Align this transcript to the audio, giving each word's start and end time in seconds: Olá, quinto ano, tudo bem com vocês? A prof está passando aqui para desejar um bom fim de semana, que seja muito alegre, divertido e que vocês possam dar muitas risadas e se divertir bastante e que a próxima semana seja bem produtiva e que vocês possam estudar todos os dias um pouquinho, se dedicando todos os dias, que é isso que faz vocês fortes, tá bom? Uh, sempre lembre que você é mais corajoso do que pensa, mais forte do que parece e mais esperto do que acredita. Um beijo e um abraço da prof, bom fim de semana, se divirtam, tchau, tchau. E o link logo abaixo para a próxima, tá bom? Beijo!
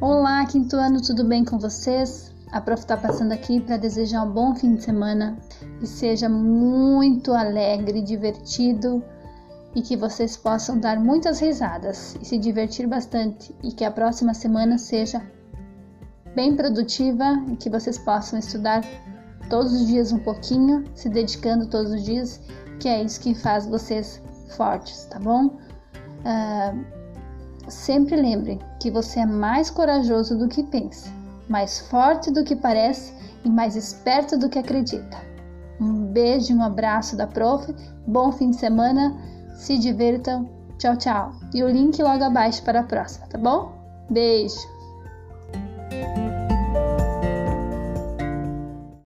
Olá, 0.00 0.46
quinto 0.46 0.76
ano, 0.76 1.02
tudo 1.02 1.24
bem 1.24 1.44
com 1.44 1.58
vocês? 1.58 2.32
A 2.52 2.60
prof 2.60 2.80
está 2.80 2.96
passando 2.96 3.32
aqui 3.32 3.58
para 3.58 3.76
desejar 3.76 4.22
um 4.22 4.30
bom 4.30 4.54
fim 4.54 4.76
de 4.76 4.84
semana, 4.84 5.36
que 5.80 5.88
seja 5.88 6.28
muito 6.28 7.32
alegre, 7.32 8.00
divertido 8.00 9.02
e 9.74 9.82
que 9.82 9.96
vocês 9.96 10.36
possam 10.36 10.78
dar 10.78 11.00
muitas 11.00 11.40
risadas 11.40 12.16
e 12.22 12.24
se 12.24 12.38
divertir 12.38 12.86
bastante 12.86 13.52
e 13.60 13.72
que 13.72 13.84
a 13.84 13.90
próxima 13.90 14.34
semana 14.34 14.78
seja 14.78 15.20
bem 16.32 16.54
produtiva 16.54 17.42
e 17.50 17.56
que 17.56 17.68
vocês 17.68 17.98
possam 17.98 18.38
estudar 18.38 18.84
todos 19.50 19.72
os 19.72 19.84
dias 19.88 20.12
um 20.12 20.18
pouquinho, 20.20 20.84
se 20.94 21.08
dedicando 21.08 21.66
todos 21.66 21.90
os 21.90 22.04
dias, 22.04 22.40
que 22.78 22.86
é 22.86 23.02
isso 23.02 23.20
que 23.20 23.34
faz 23.34 23.66
vocês 23.66 24.22
fortes, 24.56 25.06
tá 25.06 25.18
bom? 25.18 25.58
Uh, 26.20 26.97
sempre 27.70 28.16
lembre 28.16 28.58
que 28.80 28.90
você 28.90 29.20
é 29.20 29.26
mais 29.26 29.70
corajoso 29.70 30.36
do 30.36 30.48
que 30.48 30.62
pensa, 30.62 31.10
mais 31.48 31.78
forte 31.78 32.30
do 32.30 32.44
que 32.44 32.56
parece 32.56 33.12
e 33.44 33.48
mais 33.48 33.76
esperto 33.76 34.38
do 34.38 34.48
que 34.48 34.58
acredita. 34.58 35.16
Um 35.80 36.06
beijo 36.06 36.52
e 36.52 36.56
um 36.56 36.62
abraço 36.62 37.16
da 37.16 37.26
prof, 37.26 37.74
bom 38.06 38.32
fim 38.32 38.50
de 38.50 38.56
semana, 38.56 39.16
se 39.54 39.78
divirtam, 39.78 40.48
tchau, 40.78 40.96
tchau. 40.96 41.32
E 41.54 41.62
o 41.62 41.68
link 41.68 42.02
logo 42.02 42.24
abaixo 42.24 42.62
para 42.62 42.80
a 42.80 42.84
próxima, 42.84 43.26
tá 43.26 43.38
bom? 43.38 43.72
Beijo! 44.10 44.77